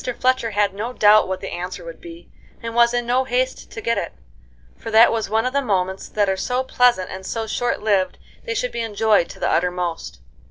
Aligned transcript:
Fletcher 0.17 0.49
had 0.49 0.73
no 0.73 0.93
doubt 0.93 1.27
what 1.27 1.41
the 1.41 1.51
answer 1.51 1.85
would 1.85 2.01
be, 2.01 2.31
and 2.63 2.73
was 2.73 2.91
in 2.91 3.05
no 3.05 3.23
haste 3.23 3.69
to 3.69 3.81
get 3.81 3.99
it, 3.99 4.13
for 4.75 4.89
that 4.89 5.11
was 5.11 5.29
one 5.29 5.45
of 5.45 5.53
the 5.53 5.61
moments 5.61 6.09
that 6.09 6.27
are 6.27 6.35
so 6.35 6.63
pleasant 6.63 7.11
and 7.11 7.23
so 7.23 7.45
short 7.45 7.83
lived 7.83 8.17
they 8.43 8.55
should 8.55 8.71
be 8.71 8.81
enjoyed 8.81 9.29
to 9.29 9.39
the 9.39 9.47
uttermost. 9.47 10.19